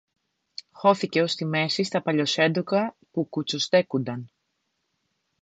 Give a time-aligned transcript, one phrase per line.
[0.71, 4.31] χώθηκε ως τη μέση στα παλιοσέντουκα που κουτσοστέκουνταν